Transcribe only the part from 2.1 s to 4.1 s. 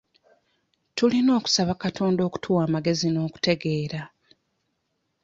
okutuwa amagezi n'okutegeera.